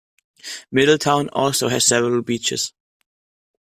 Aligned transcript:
Middletown 0.71 1.29
also 1.29 1.67
has 1.67 1.85
several 1.85 2.23
beaches. 2.23 2.73